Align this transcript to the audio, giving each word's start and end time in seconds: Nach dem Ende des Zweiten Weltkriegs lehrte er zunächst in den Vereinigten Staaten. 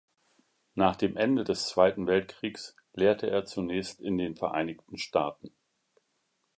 Nach 0.73 0.95
dem 0.95 1.15
Ende 1.15 1.43
des 1.43 1.67
Zweiten 1.67 2.07
Weltkriegs 2.07 2.75
lehrte 2.93 3.29
er 3.29 3.45
zunächst 3.45 4.01
in 4.01 4.17
den 4.17 4.35
Vereinigten 4.35 4.97
Staaten. 4.97 5.51